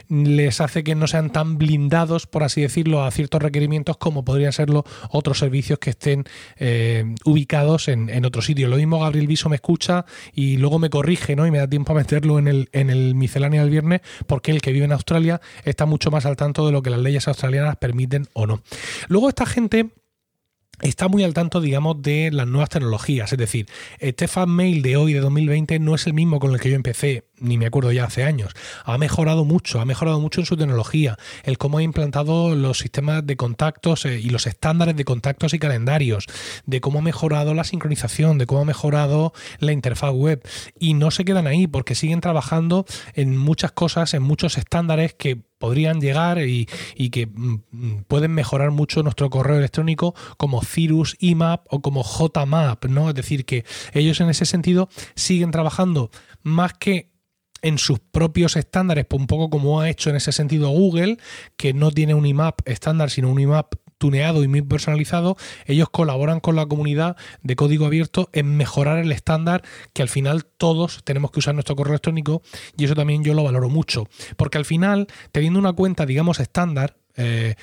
les 0.08 0.60
hace 0.60 0.84
que 0.84 0.94
no 0.94 1.06
sean 1.06 1.30
tan 1.30 1.58
blindados, 1.58 2.26
por 2.26 2.44
así 2.44 2.62
decirlo, 2.62 3.04
a 3.04 3.10
ciertos 3.10 3.42
requerimientos 3.42 3.96
como 3.96 4.24
podrían 4.24 4.52
serlo 4.52 4.84
otros 5.10 5.38
servicios 5.38 5.78
que 5.78 5.90
estén 5.90 6.24
eh, 6.56 7.04
ubicados 7.24 7.88
en, 7.88 8.08
en, 8.08 8.24
otro 8.24 8.42
sitio. 8.42 8.68
Lo 8.68 8.76
mismo 8.76 9.00
Gabriel 9.00 9.26
Viso 9.26 9.48
me 9.48 9.56
escucha 9.56 10.04
y 10.32 10.56
luego 10.56 10.78
me 10.78 10.90
corrige, 10.90 11.36
¿no? 11.36 11.46
Y 11.46 11.50
me 11.50 11.58
da 11.58 11.68
tiempo 11.68 11.92
a 11.92 11.96
meterlo 11.96 12.38
en 12.38 12.48
el, 12.48 12.68
en 12.72 12.90
el 12.90 13.14
misceláneo 13.14 13.62
del 13.62 13.70
viernes, 13.70 14.00
porque 14.26 14.50
el 14.50 14.60
que 14.60 14.72
vive 14.72 14.84
en 14.84 14.92
Australia 14.92 15.40
está 15.64 15.86
mucho 15.86 16.10
más 16.10 16.26
al 16.26 16.36
tanto 16.36 16.66
de 16.66 16.72
lo 16.72 16.82
que 16.82 16.90
las 16.90 17.00
leyes 17.00 17.28
australianas 17.28 17.76
permiten 17.76 18.28
o 18.32 18.46
no. 18.46 18.62
Luego 19.08 19.28
esta 19.28 19.46
gente 19.46 19.90
está 20.80 21.08
muy 21.08 21.24
al 21.24 21.34
tanto, 21.34 21.60
digamos, 21.60 22.02
de 22.02 22.30
las 22.32 22.46
nuevas 22.46 22.70
tecnologías. 22.70 23.32
Es 23.32 23.38
decir, 23.38 23.66
este 23.98 24.28
Mail 24.46 24.82
de 24.82 24.96
hoy, 24.96 25.12
de 25.12 25.20
2020, 25.20 25.78
no 25.78 25.94
es 25.94 26.06
el 26.06 26.12
mismo 26.14 26.40
con 26.40 26.52
el 26.52 26.60
que 26.60 26.70
yo 26.70 26.76
empecé, 26.76 27.24
ni 27.38 27.56
me 27.56 27.66
acuerdo 27.66 27.92
ya 27.92 28.04
hace 28.04 28.24
años. 28.24 28.52
Ha 28.84 28.98
mejorado 28.98 29.44
mucho, 29.44 29.80
ha 29.80 29.84
mejorado 29.84 30.20
mucho 30.20 30.40
en 30.40 30.46
su 30.46 30.56
tecnología, 30.56 31.16
el 31.44 31.58
cómo 31.58 31.78
ha 31.78 31.82
implantado 31.82 32.54
los 32.54 32.78
sistemas 32.78 33.26
de 33.26 33.36
contactos 33.36 34.04
eh, 34.06 34.18
y 34.18 34.30
los 34.30 34.46
estándares 34.46 34.96
de 34.96 35.04
contactos 35.04 35.54
y 35.54 35.58
calendarios, 35.58 36.26
de 36.66 36.80
cómo 36.80 36.98
ha 36.98 37.02
mejorado 37.02 37.54
la 37.54 37.64
sincronización, 37.64 38.38
de 38.38 38.46
cómo 38.46 38.62
ha 38.62 38.64
mejorado 38.64 39.32
la 39.60 39.72
interfaz 39.72 40.12
web. 40.12 40.42
Y 40.78 40.94
no 40.94 41.10
se 41.10 41.24
quedan 41.24 41.46
ahí, 41.46 41.66
porque 41.66 41.94
siguen 41.94 42.20
trabajando 42.20 42.86
en 43.14 43.36
muchas 43.36 43.72
cosas, 43.72 44.14
en 44.14 44.22
muchos 44.22 44.58
estándares 44.58 45.14
que 45.14 45.42
podrían 45.58 46.00
llegar 46.00 46.38
y, 46.46 46.66
que 47.10 47.26
mm, 47.26 47.62
mm, 47.70 48.04
pueden 48.06 48.32
mejorar 48.32 48.70
mucho 48.70 49.02
nuestro 49.02 49.30
correo 49.30 49.58
electrónico 49.58 50.14
como 50.36 50.62
Cirrus 50.62 51.16
IMAP 51.20 51.66
o 51.70 51.80
como 51.80 52.02
JMAP, 52.02 52.86
¿no? 52.86 53.08
Es 53.08 53.14
decir, 53.14 53.44
que 53.44 53.64
ellos 53.92 54.20
en 54.20 54.30
ese 54.30 54.46
sentido 54.46 54.88
siguen 55.14 55.50
trabajando 55.50 56.10
más 56.42 56.74
que 56.74 57.14
en 57.62 57.78
sus 57.78 57.98
propios 57.98 58.56
estándares, 58.56 59.06
un 59.12 59.26
poco 59.26 59.48
como 59.48 59.80
ha 59.80 59.88
hecho 59.88 60.10
en 60.10 60.16
ese 60.16 60.32
sentido 60.32 60.68
Google, 60.68 61.16
que 61.56 61.72
no 61.72 61.90
tiene 61.90 62.12
un 62.12 62.26
IMAP 62.26 62.60
estándar, 62.68 63.10
sino 63.10 63.30
un 63.30 63.40
IMAP 63.40 63.74
tuneado 63.98 64.42
y 64.42 64.48
muy 64.48 64.62
personalizado, 64.62 65.36
ellos 65.66 65.88
colaboran 65.90 66.40
con 66.40 66.56
la 66.56 66.66
comunidad 66.66 67.16
de 67.42 67.56
código 67.56 67.86
abierto 67.86 68.28
en 68.32 68.56
mejorar 68.56 68.98
el 68.98 69.12
estándar 69.12 69.62
que 69.92 70.02
al 70.02 70.08
final 70.08 70.44
todos 70.44 71.02
tenemos 71.04 71.30
que 71.30 71.40
usar 71.40 71.54
nuestro 71.54 71.76
correo 71.76 71.92
electrónico 71.92 72.42
y 72.76 72.84
eso 72.84 72.94
también 72.94 73.24
yo 73.24 73.34
lo 73.34 73.44
valoro 73.44 73.68
mucho, 73.68 74.08
porque 74.36 74.58
al 74.58 74.64
final, 74.64 75.06
teniendo 75.32 75.58
una 75.58 75.72
cuenta, 75.72 76.06
digamos, 76.06 76.40
estándar, 76.40 76.96
eh, 77.16 77.54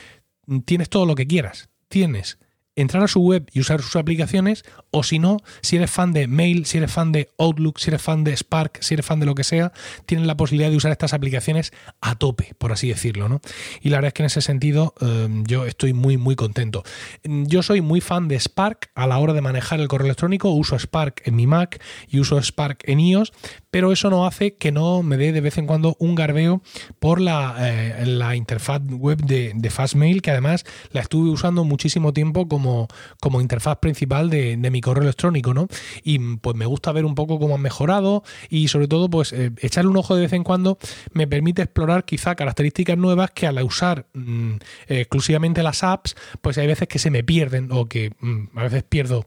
tienes 0.65 0.89
todo 0.89 1.05
lo 1.05 1.15
que 1.15 1.27
quieras. 1.27 1.69
Tienes 1.87 2.39
entrar 2.81 3.03
a 3.03 3.07
su 3.07 3.21
web 3.21 3.49
y 3.53 3.59
usar 3.59 3.81
sus 3.81 3.95
aplicaciones, 3.95 4.63
o 4.91 5.03
si 5.03 5.19
no, 5.19 5.37
si 5.61 5.77
eres 5.77 5.91
fan 5.91 6.13
de 6.13 6.27
Mail, 6.27 6.65
si 6.65 6.77
eres 6.77 6.91
fan 6.91 7.11
de 7.11 7.29
Outlook, 7.37 7.79
si 7.79 7.89
eres 7.89 8.01
fan 8.01 8.23
de 8.23 8.35
Spark, 8.35 8.79
si 8.81 8.95
eres 8.95 9.05
fan 9.05 9.19
de 9.19 9.25
lo 9.25 9.35
que 9.35 9.43
sea, 9.43 9.71
tienes 10.05 10.27
la 10.27 10.37
posibilidad 10.37 10.69
de 10.69 10.77
usar 10.77 10.91
estas 10.91 11.13
aplicaciones 11.13 11.71
a 12.01 12.15
tope, 12.15 12.53
por 12.57 12.71
así 12.71 12.89
decirlo, 12.89 13.29
¿no? 13.29 13.41
Y 13.81 13.89
la 13.89 13.97
verdad 13.97 14.07
es 14.07 14.13
que 14.13 14.23
en 14.23 14.27
ese 14.27 14.41
sentido 14.41 14.93
em, 15.01 15.43
yo 15.45 15.65
estoy 15.65 15.93
muy, 15.93 16.17
muy 16.17 16.35
contento. 16.35 16.83
Yo 17.23 17.63
soy 17.63 17.81
muy 17.81 18.01
fan 18.01 18.27
de 18.27 18.39
Spark 18.39 18.89
a 18.95 19.07
la 19.07 19.17
hora 19.17 19.33
de 19.33 19.41
manejar 19.41 19.79
el 19.79 19.87
correo 19.87 20.07
electrónico, 20.07 20.49
uso 20.49 20.77
Spark 20.77 21.21
en 21.25 21.35
mi 21.35 21.47
Mac 21.47 21.81
y 22.09 22.19
uso 22.19 22.41
Spark 22.41 22.83
en 22.85 22.99
iOS, 22.99 23.31
pero 23.71 23.91
eso 23.91 24.09
no 24.09 24.27
hace 24.27 24.55
que 24.55 24.71
no 24.71 25.01
me 25.01 25.17
dé 25.17 25.31
de 25.31 25.41
vez 25.41 25.57
en 25.57 25.65
cuando 25.65 25.95
un 25.99 26.13
garbeo 26.13 26.61
por 26.99 27.19
la, 27.19 27.55
eh, 27.59 28.05
la 28.05 28.35
interfaz 28.35 28.81
web 28.85 29.17
de, 29.23 29.71
Fastmail, 29.71 30.21
que 30.21 30.31
además 30.31 30.65
la 30.91 31.01
estuve 31.01 31.29
usando 31.29 31.63
muchísimo 31.63 32.11
tiempo 32.11 32.49
como, 32.49 32.89
como 33.21 33.39
interfaz 33.39 33.77
principal 33.77 34.29
de, 34.29 34.57
de 34.57 34.69
mi 34.69 34.81
correo 34.81 35.03
electrónico, 35.03 35.53
¿no? 35.53 35.67
Y 36.03 36.19
pues 36.37 36.57
me 36.57 36.65
gusta 36.65 36.91
ver 36.91 37.05
un 37.05 37.15
poco 37.15 37.39
cómo 37.39 37.55
han 37.55 37.61
mejorado 37.61 38.23
y 38.49 38.67
sobre 38.67 38.89
todo 38.89 39.09
pues 39.09 39.31
eh, 39.31 39.51
echarle 39.61 39.89
un 39.89 39.97
ojo 39.97 40.15
de 40.15 40.23
vez 40.23 40.33
en 40.33 40.43
cuando 40.43 40.77
me 41.13 41.25
permite 41.25 41.61
explorar 41.61 42.03
quizá 42.03 42.35
características 42.35 42.97
nuevas 42.97 43.31
que 43.31 43.47
al 43.47 43.61
usar 43.63 44.07
mm, 44.13 44.55
exclusivamente 44.87 45.63
las 45.63 45.83
apps 45.83 46.15
pues 46.41 46.57
hay 46.57 46.67
veces 46.67 46.87
que 46.87 46.99
se 46.99 47.11
me 47.11 47.23
pierden 47.23 47.69
o 47.71 47.85
que 47.85 48.11
mm, 48.19 48.57
a 48.57 48.63
veces 48.63 48.83
pierdo 48.83 49.25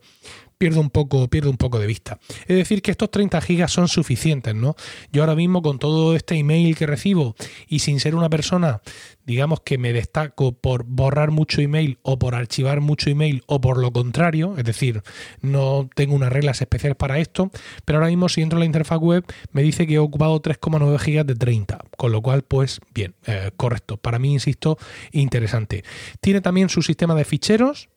pierdo 0.64 0.80
un 0.80 0.88
poco, 0.88 1.28
pierdo 1.28 1.50
un 1.50 1.58
poco 1.58 1.78
de 1.78 1.86
vista. 1.86 2.18
Es 2.46 2.56
decir, 2.56 2.80
que 2.80 2.90
estos 2.90 3.10
30 3.10 3.38
gigas 3.42 3.70
son 3.70 3.86
suficientes, 3.86 4.54
¿no? 4.54 4.76
Yo 5.12 5.20
ahora 5.20 5.34
mismo 5.34 5.60
con 5.60 5.78
todo 5.78 6.16
este 6.16 6.36
email 6.36 6.74
que 6.74 6.86
recibo 6.86 7.36
y 7.68 7.80
sin 7.80 8.00
ser 8.00 8.14
una 8.14 8.30
persona, 8.30 8.80
digamos 9.26 9.60
que 9.60 9.76
me 9.76 9.92
destaco 9.92 10.52
por 10.52 10.84
borrar 10.84 11.32
mucho 11.32 11.60
email 11.60 11.98
o 12.00 12.18
por 12.18 12.34
archivar 12.34 12.80
mucho 12.80 13.10
email 13.10 13.42
o 13.44 13.60
por 13.60 13.76
lo 13.76 13.92
contrario, 13.92 14.54
es 14.56 14.64
decir, 14.64 15.02
no 15.42 15.90
tengo 15.94 16.14
unas 16.14 16.32
reglas 16.32 16.62
especiales 16.62 16.96
para 16.96 17.18
esto, 17.18 17.50
pero 17.84 17.98
ahora 17.98 18.08
mismo 18.08 18.30
si 18.30 18.40
entro 18.40 18.56
en 18.56 18.60
la 18.60 18.64
interfaz 18.66 19.00
web 19.00 19.22
me 19.52 19.62
dice 19.62 19.86
que 19.86 19.96
he 19.96 19.98
ocupado 19.98 20.40
3,9 20.40 20.98
gigas 20.98 21.26
de 21.26 21.34
30, 21.34 21.84
con 21.98 22.10
lo 22.10 22.22
cual 22.22 22.40
pues 22.40 22.80
bien, 22.94 23.14
eh, 23.26 23.50
correcto. 23.58 23.98
Para 23.98 24.18
mí, 24.18 24.32
insisto, 24.32 24.78
interesante. 25.12 25.84
Tiene 26.22 26.40
también 26.40 26.70
su 26.70 26.80
sistema 26.80 27.14
de 27.14 27.26
ficheros, 27.26 27.90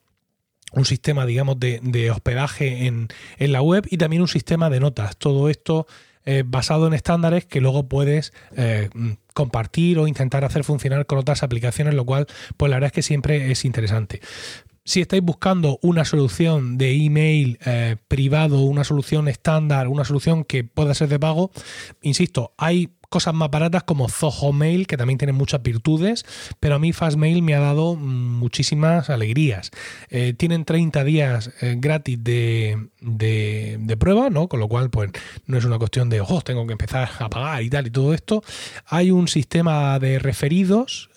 un 0.74 0.86
sistema, 0.86 1.26
digamos, 1.26 1.60
de, 1.60 2.12
hospedaje 2.12 2.88
en, 2.88 3.08
la 3.40 3.62
web 3.62 3.88
y 3.90 3.98
también 3.98 4.22
un 4.22 4.28
sistema 4.28 4.70
de 4.70 4.80
notas. 4.80 5.18
Todo 5.18 5.50
esto 5.50 5.88
eh, 6.26 6.44
basado 6.46 6.88
en 6.88 6.94
estándares 6.94 7.46
que 7.46 7.62
luego 7.62 7.88
puedes 7.88 8.34
eh, 8.56 8.90
compartir 9.34 10.00
o 10.00 10.08
intentar 10.08 10.44
hacer 10.44 10.64
funcionar 10.64 11.06
con 11.06 11.18
otras 11.18 11.44
aplicaciones, 11.44 11.94
lo 11.94 12.06
cual, 12.06 12.28
pues 12.58 12.70
la 12.70 12.76
verdad 12.78 12.88
es 12.88 12.94
que 12.94 13.02
siempre 13.02 13.52
es 13.52 13.66
interesante. 13.66 14.22
Si 14.88 15.02
estáis 15.02 15.22
buscando 15.22 15.80
una 15.82 16.06
solución 16.06 16.78
de 16.78 16.94
email 16.94 17.60
eh, 17.66 17.98
privado, 18.08 18.62
una 18.62 18.86
solución 18.86 19.28
estándar, 19.28 19.90
una 19.90 20.06
solución 20.06 20.46
que 20.46 20.64
pueda 20.64 20.94
ser 20.94 21.10
de 21.10 21.20
pago, 21.20 21.52
insisto, 22.02 22.54
hay 22.58 22.92
cosas 23.10 23.34
más 23.34 23.52
baratas 23.52 23.84
como 23.84 24.08
Zoho 24.08 24.54
Mail, 24.54 24.88
que 24.88 24.96
también 24.96 25.18
tiene 25.18 25.34
muchas 25.34 25.62
virtudes, 25.62 26.26
pero 26.62 26.76
a 26.76 26.80
mí 26.80 26.94
Fastmail 26.94 27.42
me 27.42 27.54
ha 27.54 27.60
dado 27.60 27.98
muchísimas 27.98 29.10
alegrías. 29.10 29.72
Eh, 30.10 30.34
tienen 30.38 30.64
30 30.64 31.04
días 31.04 31.52
eh, 31.60 31.76
gratis 31.78 32.24
de, 32.24 32.88
de, 33.02 33.98
prueba, 34.00 34.30
¿no? 34.30 34.48
Con 34.48 34.62
lo 34.62 34.70
cual, 34.70 34.90
pues 34.90 35.12
no 35.48 35.58
es 35.58 35.66
una 35.66 35.80
cuestión 35.80 36.08
de, 36.08 36.22
oh, 36.22 36.42
tengo 36.42 36.66
que 36.66 36.72
empezar 36.72 37.10
a 37.20 37.30
pagar 37.30 37.62
y 37.62 37.70
tal 37.70 37.88
y 37.88 37.92
todo 37.92 38.14
esto. 38.14 38.42
Hay 38.86 39.12
un 39.12 39.28
sistema 39.28 40.00
de 40.00 40.18
referidos, 40.18 41.10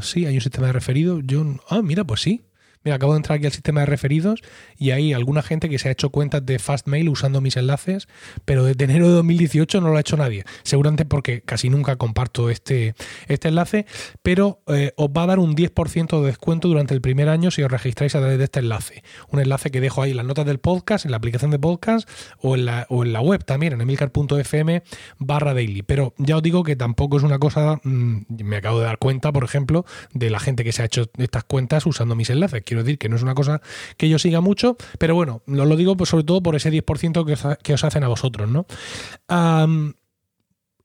sí, 0.00 0.24
hay 0.24 0.36
un 0.36 0.40
sistema 0.40 0.68
de 0.68 0.72
referidos. 0.72 1.20
Yo, 1.26 1.44
ah, 1.68 1.82
mira, 1.82 2.04
pues 2.04 2.22
sí, 2.22 2.40
Mira, 2.84 2.96
acabo 2.96 3.12
de 3.12 3.18
entrar 3.18 3.36
aquí 3.36 3.46
al 3.46 3.52
sistema 3.52 3.80
de 3.80 3.86
referidos 3.86 4.42
y 4.76 4.90
hay 4.90 5.12
alguna 5.12 5.42
gente 5.42 5.68
que 5.68 5.78
se 5.78 5.88
ha 5.88 5.92
hecho 5.92 6.10
cuentas 6.10 6.44
de 6.44 6.58
Fastmail 6.58 7.08
usando 7.08 7.40
mis 7.40 7.56
enlaces, 7.56 8.08
pero 8.44 8.64
desde 8.64 8.84
enero 8.84 9.08
de 9.08 9.14
2018 9.14 9.80
no 9.80 9.90
lo 9.90 9.96
ha 9.96 10.00
hecho 10.00 10.16
nadie. 10.16 10.44
Seguramente 10.62 11.04
porque 11.04 11.42
casi 11.42 11.70
nunca 11.70 11.96
comparto 11.96 12.50
este, 12.50 12.94
este 13.28 13.48
enlace, 13.48 13.86
pero 14.22 14.62
eh, 14.66 14.92
os 14.96 15.08
va 15.08 15.24
a 15.24 15.26
dar 15.26 15.38
un 15.38 15.54
10% 15.54 16.20
de 16.20 16.26
descuento 16.26 16.68
durante 16.68 16.94
el 16.94 17.00
primer 17.00 17.28
año 17.28 17.50
si 17.50 17.62
os 17.62 17.70
registráis 17.70 18.14
a 18.14 18.20
través 18.20 18.38
de 18.38 18.44
este 18.44 18.60
enlace. 18.60 19.02
Un 19.28 19.40
enlace 19.40 19.70
que 19.70 19.80
dejo 19.80 20.02
ahí 20.02 20.10
en 20.10 20.16
las 20.16 20.26
notas 20.26 20.46
del 20.46 20.58
podcast, 20.58 21.04
en 21.04 21.12
la 21.12 21.18
aplicación 21.18 21.50
de 21.50 21.58
podcast 21.58 22.08
o 22.40 22.56
en 22.56 22.64
la, 22.64 22.86
o 22.88 23.04
en 23.04 23.12
la 23.12 23.20
web 23.20 23.44
también, 23.44 23.74
en 23.74 23.80
emilcar.fm 23.80 24.82
barra 25.18 25.54
daily. 25.54 25.82
Pero 25.82 26.14
ya 26.18 26.36
os 26.36 26.42
digo 26.42 26.62
que 26.62 26.76
tampoco 26.76 27.16
es 27.16 27.22
una 27.22 27.38
cosa, 27.38 27.80
mm, 27.84 28.22
me 28.42 28.56
acabo 28.56 28.80
de 28.80 28.86
dar 28.86 28.98
cuenta, 28.98 29.32
por 29.32 29.44
ejemplo, 29.44 29.84
de 30.12 30.30
la 30.30 30.40
gente 30.40 30.64
que 30.64 30.72
se 30.72 30.82
ha 30.82 30.86
hecho 30.86 31.10
estas 31.18 31.44
cuentas 31.44 31.86
usando 31.86 32.14
mis 32.14 32.30
enlaces 32.30 32.62
Quiero 32.72 32.84
decir 32.84 32.98
que 32.98 33.10
no 33.10 33.16
es 33.16 33.22
una 33.22 33.34
cosa 33.34 33.60
que 33.98 34.08
yo 34.08 34.18
siga 34.18 34.40
mucho, 34.40 34.78
pero 34.98 35.14
bueno, 35.14 35.42
os 35.46 35.54
lo 35.54 35.76
digo 35.76 35.94
pues 35.94 36.08
sobre 36.08 36.24
todo 36.24 36.42
por 36.42 36.56
ese 36.56 36.72
10% 36.72 37.26
que 37.26 37.32
os, 37.34 37.58
que 37.62 37.74
os 37.74 37.84
hacen 37.84 38.02
a 38.02 38.08
vosotros, 38.08 38.48
¿no? 38.48 38.66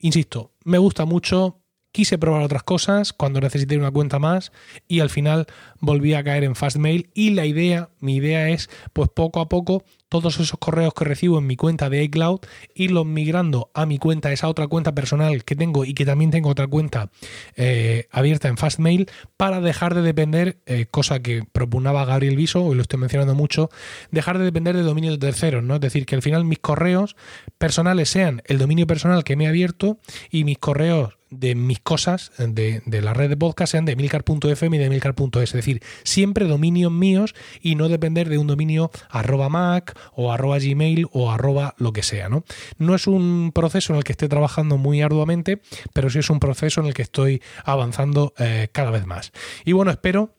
insisto, 0.00 0.52
me 0.64 0.76
gusta 0.76 1.06
mucho, 1.06 1.62
quise 1.90 2.18
probar 2.18 2.42
otras 2.42 2.62
cosas 2.62 3.14
cuando 3.14 3.40
necesité 3.40 3.78
una 3.78 3.90
cuenta 3.90 4.18
más 4.18 4.52
y 4.86 5.00
al 5.00 5.08
final 5.08 5.46
volví 5.80 6.12
a 6.12 6.22
caer 6.22 6.44
en 6.44 6.54
Fastmail 6.54 7.08
y 7.14 7.30
la 7.30 7.46
idea, 7.46 7.88
mi 8.00 8.16
idea 8.16 8.50
es 8.50 8.68
pues 8.92 9.08
poco 9.08 9.40
a 9.40 9.48
poco 9.48 9.82
todos 10.08 10.40
esos 10.40 10.58
correos 10.58 10.94
que 10.94 11.04
recibo 11.04 11.38
en 11.38 11.46
mi 11.46 11.56
cuenta 11.56 11.90
de 11.90 12.02
iCloud, 12.04 12.40
irlos 12.74 13.06
migrando 13.06 13.70
a 13.74 13.86
mi 13.86 13.98
cuenta, 13.98 14.32
esa 14.32 14.48
otra 14.48 14.66
cuenta 14.66 14.94
personal 14.94 15.44
que 15.44 15.56
tengo 15.56 15.84
y 15.84 15.94
que 15.94 16.06
también 16.06 16.30
tengo 16.30 16.48
otra 16.50 16.66
cuenta 16.66 17.10
eh, 17.56 18.06
abierta 18.10 18.48
en 18.48 18.56
Fastmail, 18.56 19.08
para 19.36 19.60
dejar 19.60 19.94
de 19.94 20.02
depender, 20.02 20.58
eh, 20.66 20.86
cosa 20.90 21.20
que 21.20 21.42
propunaba 21.50 22.04
Gabriel 22.04 22.36
Viso, 22.36 22.72
y 22.72 22.74
lo 22.74 22.82
estoy 22.82 22.98
mencionando 22.98 23.34
mucho, 23.34 23.70
dejar 24.10 24.38
de 24.38 24.44
depender 24.44 24.76
de 24.76 24.82
dominio 24.82 25.10
de 25.10 25.18
terceros, 25.18 25.62
¿no? 25.62 25.74
Es 25.74 25.80
decir, 25.80 26.06
que 26.06 26.14
al 26.14 26.22
final 26.22 26.44
mis 26.44 26.58
correos 26.58 27.16
personales 27.58 28.08
sean 28.08 28.42
el 28.46 28.58
dominio 28.58 28.86
personal 28.86 29.24
que 29.24 29.36
me 29.36 29.44
he 29.44 29.48
abierto 29.48 29.98
y 30.30 30.44
mis 30.44 30.58
correos 30.58 31.18
de 31.30 31.54
mis 31.54 31.80
cosas 31.80 32.32
de, 32.38 32.82
la 32.86 33.12
red 33.12 33.28
de 33.28 33.36
podcast 33.36 33.72
sean 33.72 33.84
de 33.84 33.96
milcar.fm 33.96 34.76
y 34.76 34.80
de 34.80 34.88
milcar.es, 34.88 35.42
es 35.42 35.52
decir, 35.52 35.82
siempre 36.02 36.46
dominios 36.46 36.92
míos 36.92 37.34
y 37.60 37.74
no 37.74 37.88
depender 37.88 38.28
de 38.28 38.38
un 38.38 38.46
dominio 38.46 38.90
arroba 39.10 39.48
Mac 39.48 39.97
o 40.14 40.32
arroba 40.32 40.58
Gmail 40.58 41.06
o 41.12 41.30
arroba 41.30 41.74
lo 41.78 41.92
que 41.92 42.02
sea. 42.02 42.28
¿no? 42.28 42.44
no 42.78 42.94
es 42.94 43.06
un 43.06 43.52
proceso 43.54 43.92
en 43.92 43.98
el 43.98 44.04
que 44.04 44.12
esté 44.12 44.28
trabajando 44.28 44.76
muy 44.76 45.02
arduamente, 45.02 45.60
pero 45.92 46.10
sí 46.10 46.18
es 46.18 46.30
un 46.30 46.40
proceso 46.40 46.80
en 46.80 46.86
el 46.86 46.94
que 46.94 47.02
estoy 47.02 47.42
avanzando 47.64 48.34
eh, 48.38 48.68
cada 48.72 48.90
vez 48.90 49.06
más. 49.06 49.32
Y 49.64 49.72
bueno, 49.72 49.90
espero 49.90 50.34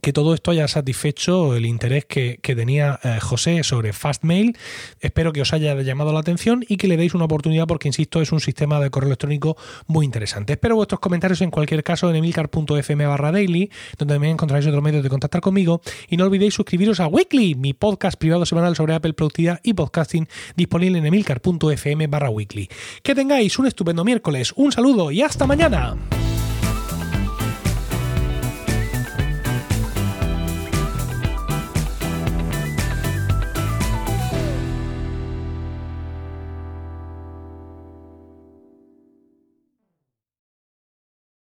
que 0.00 0.12
todo 0.12 0.34
esto 0.34 0.50
haya 0.50 0.68
satisfecho 0.68 1.54
el 1.54 1.66
interés 1.66 2.04
que, 2.04 2.38
tenía 2.42 2.98
eh, 3.04 3.18
José 3.20 3.62
sobre 3.62 3.92
Fastmail. 3.92 4.56
Espero 5.00 5.32
que 5.32 5.42
os 5.42 5.52
haya 5.52 5.74
llamado 5.82 6.12
la 6.12 6.20
atención 6.20 6.64
y 6.68 6.76
que 6.76 6.88
le 6.88 6.96
deis 6.96 7.14
una 7.14 7.26
oportunidad 7.26 7.66
porque, 7.66 7.88
insisto, 7.88 8.20
es 8.20 8.32
un 8.32 8.40
sistema 8.40 8.80
de 8.80 8.90
correo 8.90 9.08
electrónico 9.08 9.56
muy 9.86 10.04
interesante. 10.04 10.54
Espero 10.54 10.76
vuestros 10.76 11.00
comentarios 11.00 11.40
en 11.42 11.50
cualquier 11.50 11.84
caso 11.84 12.10
en 12.10 12.16
emilcar.fm 12.16 13.06
barra 13.06 13.32
daily, 13.32 13.70
donde 13.98 14.14
también 14.14 14.32
encontraréis 14.32 14.66
otros 14.68 14.82
medios 14.82 15.02
de 15.02 15.08
contactar 15.08 15.40
conmigo. 15.40 15.80
Y 16.08 16.16
no 16.16 16.24
olvidéis 16.24 16.54
suscribiros 16.54 17.00
a 17.00 17.06
Weekly, 17.06 17.54
mi 17.54 17.72
podcast 17.72 18.18
privado 18.18 18.44
semanal 18.46 18.76
sobre 18.76 18.94
Apple 18.94 19.12
Productividad 19.12 19.60
y 19.62 19.74
Podcasting, 19.74 20.28
disponible 20.56 20.98
en 20.98 21.06
emilcar.fm 21.06 22.06
barra 22.08 22.30
weekly. 22.30 22.68
Que 23.02 23.14
tengáis 23.14 23.58
un 23.58 23.66
estupendo 23.66 24.04
miércoles, 24.04 24.52
un 24.56 24.72
saludo 24.72 25.10
y 25.10 25.22
hasta 25.22 25.46
mañana. 25.46 25.96